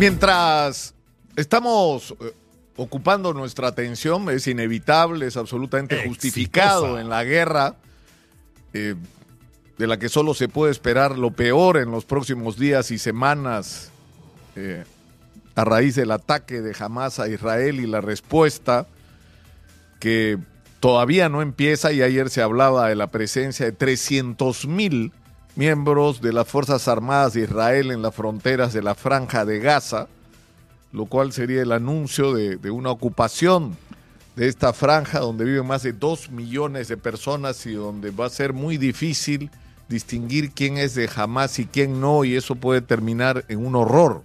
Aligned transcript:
Mientras 0.00 0.94
estamos 1.36 2.14
eh, 2.18 2.32
ocupando 2.76 3.34
nuestra 3.34 3.68
atención, 3.68 4.30
es 4.30 4.46
inevitable, 4.46 5.26
es 5.26 5.36
absolutamente 5.36 5.94
Exitosa. 5.96 6.08
justificado 6.08 6.98
en 6.98 7.10
la 7.10 7.22
guerra, 7.22 7.74
eh, 8.72 8.94
de 9.76 9.86
la 9.86 9.98
que 9.98 10.08
solo 10.08 10.32
se 10.32 10.48
puede 10.48 10.72
esperar 10.72 11.18
lo 11.18 11.32
peor 11.32 11.76
en 11.76 11.90
los 11.90 12.06
próximos 12.06 12.58
días 12.58 12.90
y 12.92 12.96
semanas 12.96 13.90
eh, 14.56 14.84
a 15.54 15.64
raíz 15.66 15.96
del 15.96 16.12
ataque 16.12 16.62
de 16.62 16.74
Hamas 16.78 17.20
a 17.20 17.28
Israel 17.28 17.78
y 17.78 17.86
la 17.86 18.00
respuesta 18.00 18.86
que 19.98 20.38
todavía 20.80 21.28
no 21.28 21.42
empieza 21.42 21.92
y 21.92 22.00
ayer 22.00 22.30
se 22.30 22.40
hablaba 22.40 22.88
de 22.88 22.94
la 22.94 23.08
presencia 23.08 23.66
de 23.66 23.72
300 23.72 24.66
mil 24.66 25.12
miembros 25.56 26.20
de 26.20 26.32
las 26.32 26.48
Fuerzas 26.48 26.88
Armadas 26.88 27.34
de 27.34 27.42
Israel 27.42 27.90
en 27.90 28.02
las 28.02 28.14
fronteras 28.14 28.72
de 28.72 28.82
la 28.82 28.94
franja 28.94 29.44
de 29.44 29.58
Gaza, 29.58 30.08
lo 30.92 31.06
cual 31.06 31.32
sería 31.32 31.62
el 31.62 31.72
anuncio 31.72 32.32
de, 32.34 32.70
una 32.70 32.90
ocupación 32.90 33.76
de 34.36 34.48
esta 34.48 34.72
franja 34.72 35.20
donde 35.20 35.44
viven 35.44 35.66
más 35.66 35.82
de 35.82 35.92
2 35.92 36.30
millones 36.30 36.88
de 36.88 36.96
personas 36.96 37.66
y 37.66 37.72
donde 37.72 38.10
va 38.10 38.26
a 38.26 38.30
ser 38.30 38.52
muy 38.52 38.76
difícil 38.76 39.50
distinguir 39.88 40.52
quién 40.52 40.78
es 40.78 40.94
de 40.94 41.10
Hamas 41.14 41.58
y 41.58 41.66
quién 41.66 42.00
no, 42.00 42.24
y 42.24 42.36
eso 42.36 42.54
puede 42.54 42.80
terminar 42.80 43.44
en 43.48 43.64
un 43.64 43.74
horror. 43.74 44.22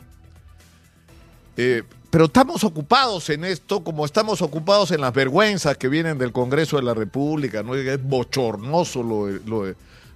Eh, 1.58 1.84
pero 2.12 2.26
estamos 2.26 2.64
ocupados 2.64 3.30
en 3.30 3.44
esto, 3.44 3.84
como 3.84 4.05
estamos 4.05 4.42
ocupados 4.42 4.92
en 4.92 5.02
las 5.02 5.14
vergüenzas 5.14 5.76
que 5.78 5.90
vienen 5.90 6.18
del 6.18 6.32
Congreso 6.32 6.78
de 6.78 6.84
la 6.84 6.94
República, 6.94 7.64
¿no? 7.64 7.76
Es 7.76 8.04
bochornoso 8.04 9.04
lo 9.04 9.28
lo 9.28 9.66
de 9.66 9.76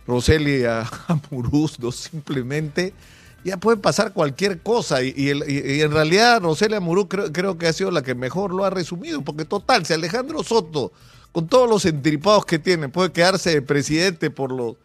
Roselia 0.09 0.89
Amuruz, 1.07 1.79
¿no? 1.79 1.91
Simplemente 1.91 2.93
ya 3.43 3.55
puede 3.57 3.77
pasar 3.77 4.11
cualquier 4.11 4.59
cosa. 4.59 5.01
Y, 5.03 5.13
y 5.15 5.29
y- 5.31 5.81
en 5.81 5.91
realidad 5.91 6.41
Roselia 6.41 6.77
Amuruz 6.77 7.07
creo, 7.09 7.31
creo 7.31 7.57
que 7.57 7.67
ha 7.67 7.73
sido 7.73 7.91
la 7.91 8.01
que 8.01 8.15
mejor 8.15 8.53
lo 8.53 8.65
ha 8.65 8.69
resumido, 8.69 9.21
porque 9.21 9.45
total, 9.45 9.85
si 9.85 9.93
Alejandro 9.93 10.43
Soto, 10.43 10.91
con 11.31 11.47
todos 11.47 11.69
los 11.69 11.85
entripados 11.85 12.45
que 12.45 12.59
tiene, 12.59 12.89
puede 12.89 13.11
quedarse 13.11 13.51
de 13.51 13.61
presidente 13.61 14.29
por 14.31 14.51
los 14.51 14.75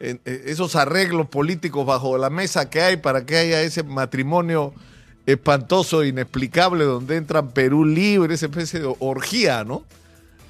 eh, 0.00 0.18
esos 0.46 0.74
arreglos 0.74 1.28
políticos 1.28 1.86
bajo 1.86 2.18
la 2.18 2.28
mesa 2.30 2.68
que 2.68 2.80
hay 2.80 2.96
para 2.96 3.24
que 3.24 3.36
haya 3.36 3.62
ese 3.62 3.84
matrimonio 3.84 4.72
espantoso, 5.26 6.02
inexplicable, 6.02 6.82
donde 6.84 7.16
entran 7.16 7.52
Perú 7.52 7.84
Libre, 7.84 8.34
esa 8.34 8.46
especie 8.46 8.80
de 8.80 8.92
orgía, 8.98 9.62
¿no? 9.62 9.84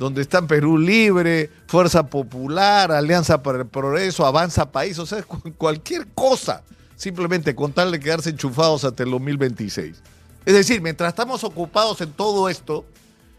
Donde 0.02 0.22
están 0.22 0.46
Perú 0.48 0.76
Libre, 0.78 1.48
Fuerza 1.68 2.04
Popular, 2.08 2.90
Alianza 2.90 3.40
para 3.42 3.58
el 3.58 3.66
Progreso, 3.66 4.26
Avanza 4.26 4.70
País, 4.72 4.98
o 4.98 5.06
sea, 5.06 5.22
cu- 5.22 5.52
cualquier 5.56 6.08
cosa, 6.08 6.62
simplemente 6.96 7.54
con 7.54 7.72
tal 7.72 7.92
de 7.92 8.00
quedarse 8.00 8.30
enchufados 8.30 8.84
hasta 8.84 9.04
el 9.04 9.10
2026. 9.12 10.02
Es 10.44 10.54
decir, 10.54 10.80
mientras 10.82 11.08
estamos 11.10 11.44
ocupados 11.44 12.00
en 12.00 12.12
todo 12.12 12.48
esto 12.48 12.84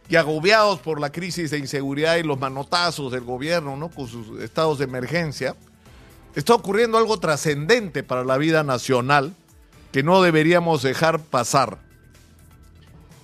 y 0.07 0.15
agobiados 0.15 0.79
por 0.79 1.01
la 1.01 1.11
crisis 1.11 1.51
de 1.51 1.57
inseguridad 1.57 2.15
y 2.15 2.23
los 2.23 2.39
manotazos 2.39 3.11
del 3.11 3.21
gobierno, 3.25 3.75
¿no? 3.75 3.89
Con 3.89 4.07
sus 4.07 4.39
estados 4.41 4.77
de 4.77 4.85
emergencia, 4.85 5.55
está 6.35 6.53
ocurriendo 6.55 6.97
algo 6.97 7.19
trascendente 7.19 8.03
para 8.03 8.23
la 8.23 8.37
vida 8.37 8.63
nacional 8.63 9.33
que 9.91 10.01
no 10.01 10.21
deberíamos 10.21 10.81
dejar 10.81 11.19
pasar. 11.19 11.77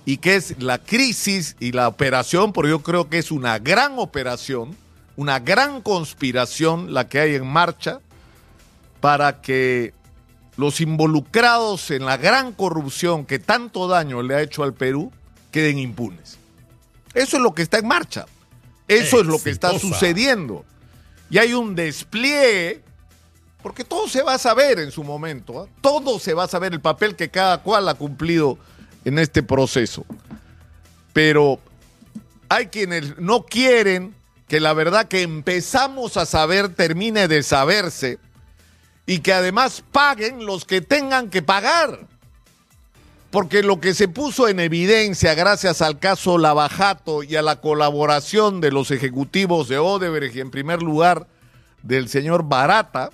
Y 0.04 0.16
que 0.16 0.36
es 0.36 0.60
la 0.62 0.78
crisis 0.78 1.56
y 1.60 1.72
la 1.72 1.88
operación, 1.88 2.52
porque 2.52 2.70
yo 2.70 2.82
creo 2.82 3.08
que 3.08 3.18
es 3.18 3.30
una 3.30 3.58
gran 3.58 3.98
operación, 3.98 4.76
una 5.16 5.38
gran 5.38 5.82
conspiración 5.82 6.94
la 6.94 7.08
que 7.08 7.20
hay 7.20 7.34
en 7.34 7.46
marcha 7.46 8.00
para 9.00 9.40
que 9.40 9.92
los 10.56 10.80
involucrados 10.80 11.90
en 11.90 12.04
la 12.04 12.16
gran 12.16 12.52
corrupción 12.52 13.24
que 13.24 13.38
tanto 13.38 13.88
daño 13.88 14.22
le 14.22 14.34
ha 14.34 14.42
hecho 14.42 14.62
al 14.62 14.74
Perú 14.74 15.12
queden 15.50 15.78
impunes. 15.78 16.38
Eso 17.14 17.36
es 17.36 17.42
lo 17.42 17.54
que 17.54 17.62
está 17.62 17.78
en 17.78 17.88
marcha. 17.88 18.26
Eso 18.86 19.20
es 19.20 19.26
lo 19.26 19.40
que 19.40 19.50
está 19.50 19.78
sucediendo. 19.78 20.64
Y 21.30 21.38
hay 21.38 21.54
un 21.54 21.74
despliegue, 21.74 22.82
porque 23.62 23.84
todo 23.84 24.08
se 24.08 24.22
va 24.22 24.34
a 24.34 24.38
saber 24.38 24.80
en 24.80 24.90
su 24.90 25.04
momento. 25.04 25.62
¿ah? 25.62 25.66
Todo 25.80 26.18
se 26.18 26.34
va 26.34 26.44
a 26.44 26.48
saber, 26.48 26.72
el 26.72 26.80
papel 26.80 27.14
que 27.14 27.30
cada 27.30 27.62
cual 27.62 27.88
ha 27.88 27.94
cumplido 27.94 28.58
en 29.04 29.18
este 29.18 29.42
proceso. 29.42 30.04
Pero 31.12 31.58
hay 32.48 32.66
quienes 32.66 33.18
no 33.18 33.44
quieren 33.44 34.14
que 34.48 34.60
la 34.60 34.72
verdad 34.72 35.06
que 35.06 35.22
empezamos 35.22 36.16
a 36.16 36.26
saber 36.26 36.74
termine 36.74 37.28
de 37.28 37.42
saberse 37.42 38.18
y 39.06 39.20
que 39.20 39.32
además 39.32 39.82
paguen 39.92 40.44
los 40.44 40.64
que 40.64 40.80
tengan 40.80 41.30
que 41.30 41.42
pagar. 41.42 42.00
Porque 43.30 43.62
lo 43.62 43.80
que 43.80 43.94
se 43.94 44.08
puso 44.08 44.48
en 44.48 44.58
evidencia 44.58 45.34
gracias 45.34 45.82
al 45.82 46.00
caso 46.00 46.36
Lavajato 46.36 47.22
y 47.22 47.36
a 47.36 47.42
la 47.42 47.60
colaboración 47.60 48.60
de 48.60 48.72
los 48.72 48.90
ejecutivos 48.90 49.68
de 49.68 49.78
Odebrecht 49.78 50.34
y 50.34 50.40
en 50.40 50.50
primer 50.50 50.82
lugar 50.82 51.28
del 51.82 52.08
señor 52.08 52.42
Barata, 52.42 53.10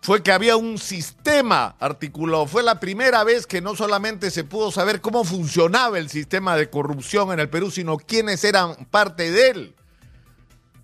fue 0.00 0.22
que 0.22 0.32
había 0.32 0.56
un 0.56 0.78
sistema 0.78 1.76
articulado. 1.80 2.46
Fue 2.46 2.62
la 2.62 2.80
primera 2.80 3.24
vez 3.24 3.46
que 3.46 3.60
no 3.60 3.74
solamente 3.74 4.30
se 4.30 4.44
pudo 4.44 4.70
saber 4.70 5.00
cómo 5.00 5.24
funcionaba 5.24 5.98
el 5.98 6.08
sistema 6.08 6.56
de 6.56 6.70
corrupción 6.70 7.32
en 7.32 7.40
el 7.40 7.48
Perú, 7.48 7.70
sino 7.70 7.98
quiénes 7.98 8.44
eran 8.44 8.74
parte 8.90 9.30
de 9.30 9.50
él. 9.50 9.74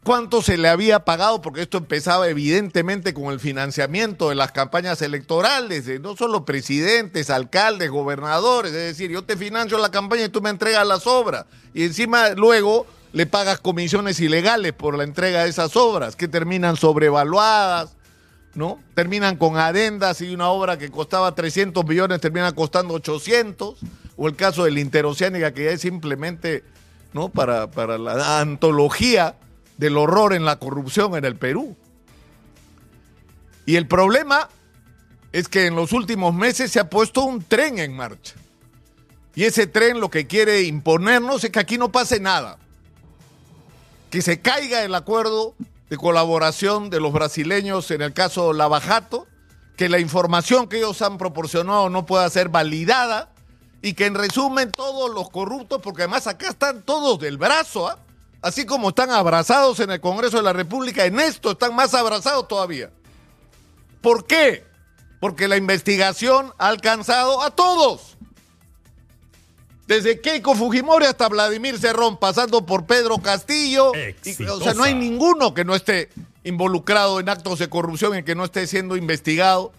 Cuánto 0.02 0.42
se 0.42 0.58
le 0.58 0.69
había 0.69 1.06
pagado, 1.06 1.41
porque 1.41 1.62
esto 1.62 1.78
empezaba 1.78 2.28
evidentemente 2.28 3.14
con 3.14 3.32
el 3.32 3.41
financiamiento 3.41 4.28
de 4.28 4.34
las 4.34 4.52
campañas 4.52 5.00
electorales, 5.00 5.88
no 6.00 6.14
solo 6.14 6.44
presidentes, 6.44 7.31
alcaldes, 7.31 7.91
gobernadores, 7.91 8.72
es 8.72 8.96
decir, 8.98 9.10
yo 9.10 9.25
te 9.25 9.38
financio 9.38 9.78
la 9.78 9.91
campaña 9.91 10.25
y 10.25 10.28
tú 10.28 10.42
me 10.42 10.50
entregas 10.50 10.86
las 10.86 11.06
obras, 11.06 11.46
y 11.72 11.84
encima 11.84 12.31
luego 12.31 12.86
le 13.14 13.25
pagas 13.25 13.60
comisiones 13.60 14.20
ilegales 14.20 14.75
por 14.75 14.98
la 14.98 15.04
entrega 15.04 15.44
de 15.44 15.48
esas 15.48 15.75
obras, 15.75 16.16
que 16.16 16.28
terminan 16.28 16.76
sobrevaluadas, 16.76 17.96
¿no? 18.54 18.81
Terminan 18.94 19.37
con 19.37 19.56
adendas 19.56 20.20
y 20.20 20.32
una 20.32 20.48
obra 20.48 20.78
que 20.78 20.91
costaba 20.91 21.34
300 21.34 21.84
millones 21.84 22.20
termina 22.20 22.53
costando 22.53 22.94
800, 22.94 23.76
o 24.16 24.28
el 24.28 24.37
caso 24.37 24.65
de 24.65 24.70
la 24.70 24.81
interoceánica, 24.81 25.53
que 25.53 25.65
ya 25.65 25.70
es 25.70 25.81
simplemente, 25.81 26.62
¿no? 27.12 27.28
Para, 27.28 27.70
para 27.70 27.98
la 27.98 28.41
antología 28.41 29.37
del 29.76 29.97
horror 29.97 30.34
en 30.34 30.44
la 30.44 30.59
corrupción 30.59 31.16
en 31.16 31.25
el 31.25 31.37
Perú. 31.37 31.76
Y 33.66 33.76
el 33.76 33.87
problema 33.87 34.48
es 35.32 35.48
que 35.48 35.66
en 35.66 35.75
los 35.75 35.93
últimos 35.93 36.32
meses 36.34 36.70
se 36.70 36.78
ha 36.78 36.88
puesto 36.88 37.25
un 37.25 37.43
tren 37.43 37.78
en 37.78 37.97
marcha. 37.97 38.34
Y 39.34 39.44
ese 39.44 39.66
tren 39.66 39.98
lo 39.98 40.10
que 40.10 40.26
quiere 40.26 40.62
imponernos 40.62 41.43
es 41.43 41.50
que 41.50 41.59
aquí 41.59 41.76
no 41.76 41.91
pase 41.91 42.20
nada. 42.20 42.59
Que 44.10 44.22
se 44.22 44.41
caiga 44.41 44.84
el 44.84 44.94
acuerdo 44.94 45.56
de 45.94 45.99
colaboración 45.99 46.91
de 46.91 46.99
los 46.99 47.12
brasileños 47.12 47.88
en 47.93 48.03
el 48.03 48.12
caso 48.12 48.53
Lavajato, 48.53 49.28
que 49.77 49.88
la 49.88 50.00
información 50.00 50.66
que 50.66 50.78
ellos 50.78 51.00
han 51.03 51.19
proporcionado 51.19 51.88
no 51.88 52.05
pueda 52.05 52.28
ser 52.31 52.49
validada 52.49 53.31
y 53.81 53.94
que 53.94 54.06
en 54.06 54.16
resumen 54.16 54.72
todos 54.72 55.15
los 55.15 55.31
corruptos, 55.31 55.81
porque 55.81 56.03
además 56.03 56.27
acá 56.27 56.49
están 56.49 56.82
todos 56.82 57.21
del 57.21 57.38
brazo, 57.38 57.87
¿ah? 57.87 57.99
así 58.43 58.66
como 58.66 58.88
están 58.88 59.12
abrazados 59.12 59.78
en 59.78 59.93
el 59.93 60.00
Congreso 60.00 60.38
de 60.38 60.43
la 60.43 60.53
República, 60.53 61.05
en 61.05 61.21
esto 61.21 61.53
están 61.53 61.77
más 61.77 61.94
abrazados 61.94 62.49
todavía. 62.49 62.91
¿Por 64.00 64.26
qué? 64.26 64.66
Porque 65.21 65.47
la 65.47 65.56
investigación 65.56 66.53
ha 66.59 66.66
alcanzado 66.66 67.41
a 67.41 67.53
todos. 67.53 68.13
Desde 69.87 70.21
Keiko 70.21 70.55
Fujimori 70.55 71.05
hasta 71.05 71.28
Vladimir 71.28 71.78
Cerrón, 71.78 72.17
pasando 72.19 72.65
por 72.65 72.87
Pedro 72.87 73.19
Castillo. 73.19 73.93
Y, 74.25 74.45
o 74.45 74.61
sea, 74.61 74.75
no 74.75 74.83
hay 74.83 74.95
ninguno 74.95 75.53
que 75.53 75.65
no 75.65 75.75
esté 75.75 76.09
involucrado 76.43 77.21
en 77.21 77.28
actos 77.28 77.59
de 77.59 77.69
corrupción 77.69 78.19
y 78.19 78.23
que 78.23 78.34
no 78.34 78.44
esté 78.44 78.67
siendo 78.67 78.97
investigado 78.97 79.73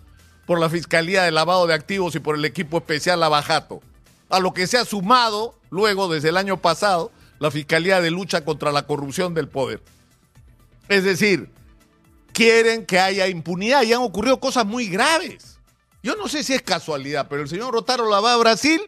por 0.46 0.60
la 0.60 0.70
Fiscalía 0.70 1.24
de 1.24 1.32
Lavado 1.32 1.66
de 1.68 1.74
Activos 1.74 2.16
y 2.16 2.20
por 2.20 2.36
el 2.36 2.46
equipo 2.46 2.78
especial 2.78 3.20
Lavajato. 3.20 3.82
A 4.29 4.40
lo 4.40 4.53
que 4.53 4.68
se 4.68 4.78
ha 4.78 4.85
sumado 4.85 5.56
luego, 5.70 6.08
desde 6.08 6.29
el 6.29 6.38
año 6.38 6.58
pasado, 6.58 7.12
la 7.40 7.52
Fiscalía 7.52 8.02
de 8.02 8.12
Lucha 8.12 8.46
contra 8.46 8.72
la 8.72 8.85
Corrupción 8.85 9.34
del 9.34 9.47
Poder. 9.47 9.82
Es 10.88 11.03
decir, 11.03 11.50
quieren 12.32 12.85
que 12.85 13.00
haya 13.00 13.28
impunidad 13.28 13.84
y 13.84 13.94
han 13.94 14.02
ocurrido 14.02 14.40
cosas 14.40 14.66
muy 14.66 14.88
graves. 14.88 15.58
Yo 16.03 16.16
no 16.16 16.28
sé 16.28 16.44
si 16.44 16.53
es 16.53 16.62
casualidad, 16.62 17.28
pero 17.28 17.41
el 17.41 17.50
señor 17.50 17.74
Rotaro 17.74 18.09
la 18.09 18.20
va 18.20 18.34
a 18.34 18.38
Brasil, 18.38 18.82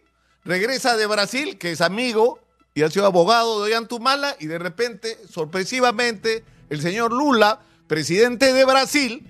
regresa 0.47 0.95
de 0.95 1.05
Brasil, 1.05 1.57
que 1.57 1.71
es 1.71 1.81
amigo 1.81 2.39
y 2.73 2.83
ha 2.83 2.89
sido 2.89 3.05
abogado 3.05 3.63
de 3.63 3.73
Ollantumala, 3.73 4.35
y 4.39 4.47
de 4.47 4.57
repente, 4.59 5.17
sorpresivamente, 5.29 6.43
el 6.69 6.81
señor 6.81 7.11
Lula, 7.11 7.59
presidente 7.87 8.53
de 8.53 8.65
Brasil, 8.65 9.27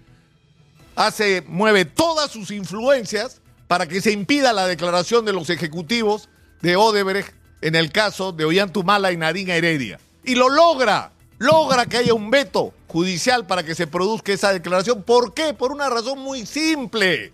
hace, 0.96 1.44
mueve 1.48 1.86
todas 1.86 2.30
sus 2.30 2.52
influencias 2.52 3.42
para 3.68 3.88
que 3.88 4.02
se 4.02 4.12
impida 4.12 4.54
la 4.54 4.68
declaración 4.68 5.26
de 5.26 5.34
los 5.34 5.50
ejecutivos 5.50 6.30
de 6.62 6.76
Odebrecht 6.76 7.34
en 7.62 7.76
el 7.76 7.92
caso 7.92 8.32
de 8.32 8.46
Ollantumala 8.46 9.12
y 9.12 9.18
Nadine 9.18 9.58
Heredia. 9.58 10.00
Y 10.24 10.36
lo 10.36 10.50
logra, 10.50 11.12
logra 11.40 11.86
que 11.86 11.98
haya 11.98 12.14
un 12.14 12.30
veto 12.30 12.74
judicial 12.88 13.48
para 13.48 13.64
que 13.64 13.76
se 13.76 13.88
produzca 13.88 14.34
esa 14.34 14.54
declaración. 14.54 15.04
¿Por 15.04 15.34
qué? 15.34 15.54
Por 15.54 15.72
una 15.72 15.90
razón 15.90 16.20
muy 16.20 16.46
simple. 16.46 17.34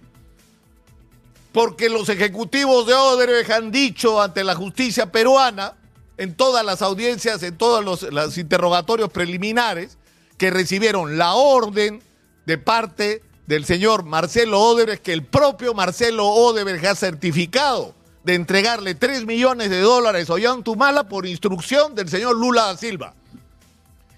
Porque 1.54 1.88
los 1.88 2.10
ejecutivos 2.10 2.88
de 2.88 2.96
Odebrecht 2.96 3.52
han 3.52 3.72
dicho 3.72 4.20
ante 4.20 4.44
la 4.44 4.56
justicia 4.56 5.12
peruana, 5.12 5.76
en 6.18 6.36
todas 6.36 6.66
las 6.66 6.82
audiencias, 6.82 7.42
en 7.44 7.58
todos 7.58 7.84
los, 7.86 8.38
interrogatorios 8.38 9.12
preliminares, 9.12 9.98
que 10.38 10.50
recibieron 10.50 11.18
la 11.18 11.34
orden 11.34 12.02
de 12.46 12.58
parte 12.58 13.22
del 13.46 13.66
señor 13.66 14.04
Marcelo 14.04 14.60
Odebrecht, 14.60 15.04
que 15.04 15.14
el 15.14 15.24
propio 15.24 15.74
Marcelo 15.74 16.28
Odebrecht 16.28 16.86
ha 16.86 16.96
certificado 16.96 17.94
de 18.24 18.34
entregarle 18.34 18.96
3 18.96 19.26
millones 19.26 19.70
de 19.70 19.82
dólares 19.82 20.30
a 20.30 20.34
Ollantumala 20.34 21.08
por 21.08 21.28
instrucción 21.28 21.94
del 21.94 22.10
señor 22.10 22.36
Lula 22.36 22.66
da 22.66 22.78
Silva. 22.78 23.14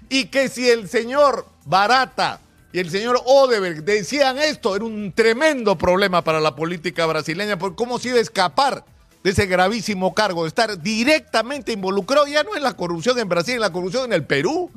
Y 0.08 0.26
que 0.26 0.48
si 0.48 0.70
el 0.70 0.88
señor 0.88 1.46
Barata 1.66 2.40
y 2.76 2.80
el 2.80 2.92
señor 2.92 3.22
Odebrecht 3.24 3.86
decían 3.86 4.38
esto, 4.38 4.76
era 4.76 4.84
un 4.84 5.14
tremendo 5.14 5.78
problema 5.78 6.26
para 6.26 6.42
la 6.42 6.58
política 6.58 7.06
brasileña, 7.06 7.58
por 7.58 7.74
cómo 7.74 8.00
se 8.00 8.10
iba 8.10 8.18
a 8.18 8.22
escapar 8.22 8.84
de 9.24 9.30
ese 9.30 9.46
gravísimo 9.46 10.14
cargo, 10.14 10.44
de 10.44 10.50
estar 10.50 10.82
directamente 10.82 11.72
involucrado 11.72 12.28
ya 12.28 12.44
no 12.44 12.54
en 12.54 12.62
la 12.62 12.74
corrupción 12.74 13.18
en 13.18 13.30
Brasil, 13.30 13.54
en 13.54 13.62
la 13.62 13.72
corrupción 13.72 14.04
en 14.04 14.12
el 14.12 14.26
Perú. 14.26 14.70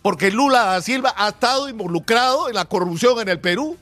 Porque 0.00 0.30
Lula 0.30 0.64
da 0.64 0.80
Silva 0.80 1.12
ha 1.14 1.28
estado 1.28 1.68
involucrado 1.68 2.48
en 2.48 2.54
la 2.54 2.64
corrupción 2.64 3.20
en 3.20 3.28
el 3.28 3.38
Perú, 3.38 3.76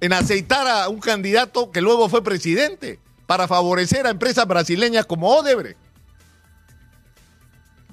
en 0.00 0.12
aceitar 0.12 0.66
a 0.66 0.88
un 0.88 0.98
candidato 0.98 1.70
que 1.70 1.80
luego 1.80 2.08
fue 2.08 2.24
presidente 2.24 2.98
para 3.28 3.46
favorecer 3.46 4.04
a 4.04 4.10
empresas 4.10 4.48
brasileñas 4.48 5.06
como 5.06 5.28
Odebrecht. 5.28 5.78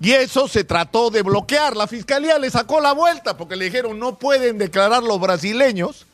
Y 0.01 0.11
eso 0.11 0.47
se 0.47 0.63
trató 0.63 1.09
de 1.09 1.21
bloquear. 1.21 1.75
La 1.75 1.87
fiscalía 1.87 2.39
le 2.39 2.49
sacó 2.49 2.79
la 2.79 2.93
vuelta 2.93 3.35
porque 3.37 3.55
le 3.55 3.65
dijeron 3.65 3.99
no 3.99 4.17
pueden 4.17 4.57
declarar 4.57 5.03
los 5.03 5.19
brasileños 5.19 6.05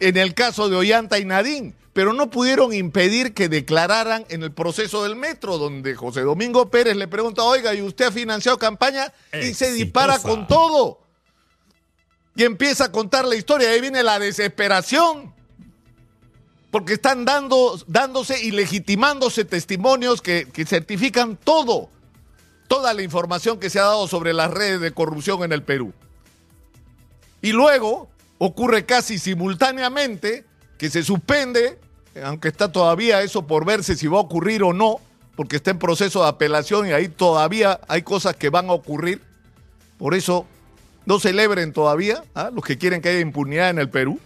en 0.00 0.16
el 0.16 0.34
caso 0.34 0.68
de 0.68 0.76
Ollanta 0.76 1.18
y 1.18 1.24
Nadín, 1.24 1.74
pero 1.92 2.12
no 2.12 2.28
pudieron 2.28 2.74
impedir 2.74 3.32
que 3.32 3.48
declararan 3.48 4.26
en 4.28 4.42
el 4.42 4.50
proceso 4.50 5.04
del 5.04 5.14
metro, 5.14 5.58
donde 5.58 5.94
José 5.94 6.22
Domingo 6.22 6.68
Pérez 6.68 6.96
le 6.96 7.06
pregunta, 7.06 7.44
oiga, 7.44 7.72
¿y 7.74 7.82
usted 7.82 8.06
ha 8.06 8.12
financiado 8.12 8.58
campaña? 8.58 9.12
Y 9.32 9.54
se 9.54 9.72
dispara 9.72 10.18
con 10.18 10.48
todo. 10.48 11.00
Y 12.34 12.42
empieza 12.42 12.86
a 12.86 12.92
contar 12.92 13.24
la 13.24 13.36
historia. 13.36 13.70
Ahí 13.70 13.80
viene 13.80 14.02
la 14.02 14.18
desesperación 14.18 15.32
porque 16.72 16.94
están 16.94 17.24
dando, 17.24 17.80
dándose 17.86 18.42
y 18.42 18.50
legitimándose 18.50 19.44
testimonios 19.44 20.20
que, 20.20 20.48
que, 20.52 20.66
certifican 20.66 21.36
todo, 21.36 21.88
toda 22.68 22.94
la 22.94 23.02
información 23.02 23.58
que 23.58 23.70
se 23.70 23.78
ha 23.78 23.84
dado 23.84 24.08
sobre 24.08 24.32
las 24.32 24.50
redes 24.50 24.80
de 24.80 24.92
corrupción 24.92 25.42
en 25.42 25.52
el 25.52 25.62
Perú. 25.62 25.92
Y 27.42 27.52
luego 27.52 28.08
ocurre 28.38 28.84
casi 28.84 29.18
simultáneamente 29.18 30.44
que 30.78 30.90
se 30.90 31.02
suspende, 31.02 31.78
aunque 32.22 32.48
está 32.48 32.72
todavía 32.72 33.22
eso 33.22 33.46
por 33.46 33.64
verse 33.64 33.96
si 33.96 34.06
va 34.06 34.18
a 34.18 34.22
ocurrir 34.22 34.62
o 34.62 34.72
no, 34.72 35.00
porque 35.36 35.56
está 35.56 35.70
en 35.70 35.78
proceso 35.78 36.22
de 36.22 36.28
apelación 36.28 36.88
y 36.88 36.92
ahí 36.92 37.08
todavía 37.08 37.80
hay 37.88 38.02
cosas 38.02 38.36
que 38.36 38.50
van 38.50 38.70
a 38.70 38.72
ocurrir. 38.72 39.20
Por 39.98 40.14
eso 40.14 40.46
no 41.06 41.18
celebren 41.18 41.72
todavía 41.72 42.24
¿ah? 42.34 42.50
los 42.52 42.64
que 42.64 42.78
quieren 42.78 43.00
que 43.00 43.10
haya 43.10 43.20
impunidad 43.20 43.70
en 43.70 43.78
el 43.78 43.90
Perú. 43.90 44.18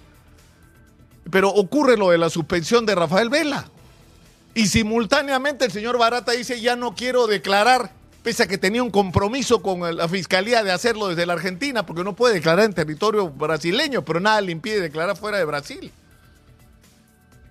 Pero 1.31 1.51
ocurre 1.51 1.97
lo 1.97 2.11
de 2.11 2.19
la 2.19 2.31
suspensión 2.31 2.87
de 2.87 2.95
Rafael 2.95 3.29
Vela. 3.29 3.69
Y 4.55 4.69
simultáneamente 4.69 5.67
el 5.67 5.73
señor 5.73 5.99
Barata 5.99 6.33
dice, 6.33 6.61
ya 6.61 6.75
no 6.75 6.95
quiero 6.95 7.27
declarar, 7.27 7.93
pese 8.29 8.43
a 8.43 8.47
que 8.47 8.59
tenía 8.59 8.83
un 8.83 8.91
compromiso 8.91 9.63
con 9.63 9.97
la 9.97 10.07
fiscalía 10.07 10.63
de 10.63 10.71
hacerlo 10.71 11.09
desde 11.09 11.25
la 11.25 11.33
Argentina, 11.33 11.87
porque 11.87 12.05
no 12.05 12.15
puede 12.15 12.35
declarar 12.35 12.67
en 12.67 12.75
territorio 12.75 13.31
brasileño, 13.31 14.05
pero 14.05 14.21
nada 14.21 14.39
le 14.43 14.53
impide 14.53 14.83
declarar 14.83 15.17
fuera 15.17 15.39
de 15.39 15.47
Brasil. 15.47 15.91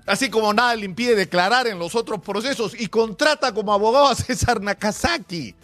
Así 0.06 0.30
como 0.30 0.54
nada 0.54 0.76
le 0.76 0.86
impide 0.86 1.16
declarar 1.16 1.66
en 1.66 1.80
los 1.80 1.96
otros 1.96 2.22
procesos 2.22 2.80
y 2.80 2.86
contrata 2.90 3.56
como 3.56 3.74
abogado 3.74 4.08
a 4.08 4.14
César 4.14 4.62
Nakazaki, 4.62 5.56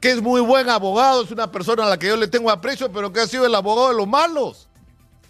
que 0.00 0.10
es 0.10 0.20
muy 0.20 0.40
buen 0.40 0.68
abogado, 0.68 1.22
es 1.22 1.30
una 1.30 1.52
persona 1.52 1.84
a 1.84 1.90
la 1.90 1.96
que 1.96 2.08
yo 2.08 2.16
le 2.16 2.26
tengo 2.26 2.50
aprecio, 2.50 2.90
pero 2.90 3.12
que 3.12 3.20
ha 3.20 3.28
sido 3.28 3.46
el 3.46 3.54
abogado 3.54 3.90
de 3.90 3.94
los 3.94 4.08
malos. 4.08 4.66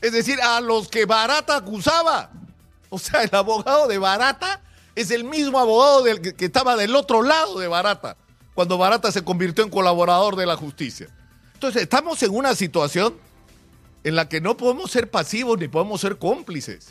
Es 0.00 0.12
decir, 0.12 0.40
a 0.40 0.58
los 0.62 0.88
que 0.88 1.04
Barata 1.04 1.54
acusaba. 1.54 2.30
O 2.88 2.98
sea, 2.98 3.24
el 3.24 3.34
abogado 3.34 3.88
de 3.88 3.98
Barata 3.98 4.62
es 4.94 5.10
el 5.10 5.24
mismo 5.24 5.58
abogado 5.58 6.02
del 6.02 6.22
que, 6.22 6.34
que 6.34 6.46
estaba 6.46 6.76
del 6.76 6.96
otro 6.96 7.22
lado 7.22 7.58
de 7.58 7.68
Barata, 7.68 8.16
cuando 8.54 8.78
Barata 8.78 9.12
se 9.12 9.24
convirtió 9.24 9.64
en 9.64 9.70
colaborador 9.70 10.36
de 10.36 10.46
la 10.46 10.56
justicia. 10.56 11.08
Entonces, 11.54 11.82
estamos 11.82 12.22
en 12.22 12.34
una 12.34 12.54
situación 12.54 13.14
en 14.04 14.16
la 14.16 14.28
que 14.28 14.40
no 14.40 14.56
podemos 14.56 14.90
ser 14.90 15.10
pasivos 15.10 15.58
ni 15.58 15.68
podemos 15.68 16.00
ser 16.00 16.18
cómplices. 16.18 16.88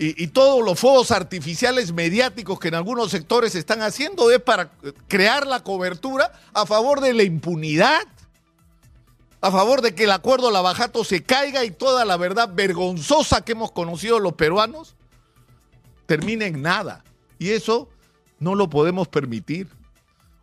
Y, 0.00 0.28
todos 0.28 0.64
los 0.64 0.78
fuegos 0.78 1.10
artificiales 1.10 1.92
mediáticos 1.92 2.60
que 2.60 2.68
en 2.68 2.74
algunos 2.74 3.10
sectores 3.10 3.56
están 3.56 3.82
haciendo 3.82 4.30
es 4.30 4.40
para 4.40 4.70
crear 5.08 5.44
la 5.44 5.64
cobertura 5.64 6.32
a 6.52 6.66
favor 6.66 7.00
de 7.00 7.14
la 7.14 7.24
impunidad 7.24 8.06
a 9.40 9.50
favor 9.52 9.82
de 9.82 9.94
que 9.94 10.04
el 10.04 10.10
acuerdo 10.10 10.50
Lavajato 10.50 11.04
se 11.04 11.22
caiga 11.22 11.64
y 11.64 11.70
toda 11.70 12.04
la 12.04 12.16
verdad 12.16 12.50
vergonzosa 12.52 13.44
que 13.44 13.52
hemos 13.52 13.70
conocido 13.70 14.18
los 14.18 14.32
peruanos 14.32 14.96
termine 16.06 16.46
en 16.46 16.62
nada. 16.62 17.04
Y 17.38 17.50
eso 17.50 17.88
no 18.40 18.54
lo 18.54 18.68
podemos 18.68 19.06
permitir. 19.06 19.68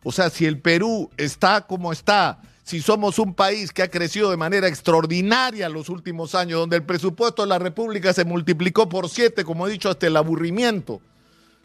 O 0.08 0.12
sea, 0.12 0.30
si 0.30 0.46
el 0.46 0.60
Perú 0.60 1.10
está 1.16 1.66
como 1.66 1.92
está, 1.92 2.38
si 2.62 2.80
somos 2.80 3.18
un 3.18 3.34
país 3.34 3.72
que 3.72 3.82
ha 3.82 3.90
crecido 3.90 4.30
de 4.30 4.36
manera 4.36 4.68
extraordinaria 4.68 5.66
en 5.66 5.72
los 5.72 5.88
últimos 5.88 6.36
años, 6.36 6.60
donde 6.60 6.76
el 6.76 6.84
presupuesto 6.84 7.42
de 7.42 7.48
la 7.48 7.58
República 7.58 8.12
se 8.12 8.24
multiplicó 8.24 8.88
por 8.88 9.08
siete, 9.08 9.42
como 9.42 9.66
he 9.66 9.70
dicho, 9.72 9.90
hasta 9.90 10.06
el 10.06 10.16
aburrimiento 10.16 11.00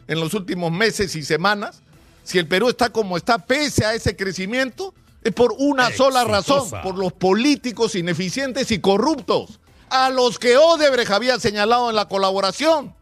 en 0.08 0.18
los 0.18 0.34
últimos 0.34 0.72
meses 0.72 1.14
y 1.14 1.22
semanas, 1.22 1.82
si 2.24 2.40
el 2.40 2.48
Perú 2.48 2.68
está 2.68 2.90
como 2.90 3.16
está, 3.16 3.38
pese 3.38 3.84
a 3.84 3.94
ese 3.94 4.16
crecimiento, 4.16 4.92
es 5.22 5.32
por 5.32 5.54
una 5.56 5.86
Exitosa. 5.86 6.10
sola 6.10 6.24
razón, 6.24 6.68
por 6.82 6.98
los 6.98 7.12
políticos 7.12 7.94
ineficientes 7.94 8.72
y 8.72 8.80
corruptos, 8.80 9.60
a 9.88 10.10
los 10.10 10.40
que 10.40 10.56
Odebrecht 10.56 11.12
había 11.12 11.38
señalado 11.38 11.90
en 11.90 11.94
la 11.94 12.08
colaboración. 12.08 12.92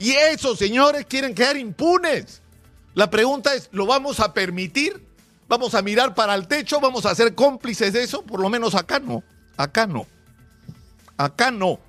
Y 0.00 0.10
esos 0.14 0.58
señores 0.58 1.06
quieren 1.08 1.32
quedar 1.32 1.56
impunes. 1.56 2.42
La 2.94 3.10
pregunta 3.10 3.54
es, 3.54 3.68
¿lo 3.72 3.86
vamos 3.86 4.20
a 4.20 4.32
permitir? 4.32 5.06
¿Vamos 5.48 5.74
a 5.74 5.82
mirar 5.82 6.14
para 6.14 6.34
el 6.34 6.48
techo? 6.48 6.80
¿Vamos 6.80 7.04
a 7.06 7.14
ser 7.14 7.34
cómplices 7.34 7.92
de 7.92 8.02
eso? 8.02 8.22
Por 8.22 8.40
lo 8.40 8.48
menos 8.48 8.74
acá 8.74 8.98
no. 8.98 9.22
Acá 9.56 9.86
no. 9.86 10.06
Acá 11.16 11.50
no. 11.50 11.80